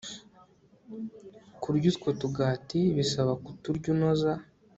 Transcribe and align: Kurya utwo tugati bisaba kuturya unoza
Kurya 1.61 1.85
utwo 1.91 2.09
tugati 2.21 2.79
bisaba 2.97 3.31
kuturya 3.43 3.87
unoza 3.95 4.31